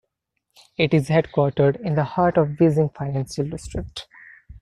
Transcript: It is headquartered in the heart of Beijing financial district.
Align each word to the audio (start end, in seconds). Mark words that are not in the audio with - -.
It 0.79 0.95
is 0.95 1.09
headquartered 1.09 1.79
in 1.81 1.93
the 1.93 2.03
heart 2.03 2.35
of 2.35 2.57
Beijing 2.59 2.91
financial 2.97 3.47
district. 3.47 4.07